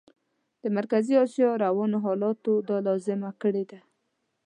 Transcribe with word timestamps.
د 0.61 0.63
مرکزي 0.77 1.15
اسیا 1.25 1.49
روانو 1.65 1.97
حالاتو 2.05 2.53
دا 2.69 2.77
لازمه 2.87 3.31
کړې 3.41 3.63
ده. 3.71 3.79